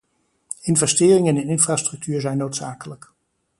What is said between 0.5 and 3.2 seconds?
Investeringen in infrastructuur zijn noodzakelijk.